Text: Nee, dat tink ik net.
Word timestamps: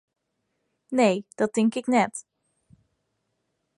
Nee, 0.87 1.25
dat 1.35 1.53
tink 1.53 1.75
ik 1.75 1.87
net. 1.87 2.25